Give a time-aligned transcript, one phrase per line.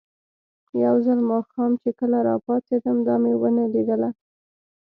[0.83, 4.09] یو ځل ماښام چې کله راپاڅېدم، دا مې ونه لیدله.